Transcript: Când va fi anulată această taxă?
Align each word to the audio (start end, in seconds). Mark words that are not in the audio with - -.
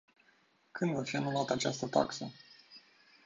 Când 0.71 0.95
va 0.95 1.03
fi 1.03 1.15
anulată 1.15 1.53
această 1.53 1.87
taxă? 1.87 2.31